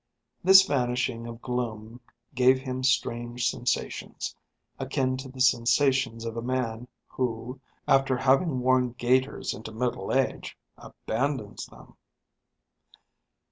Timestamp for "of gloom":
1.27-2.01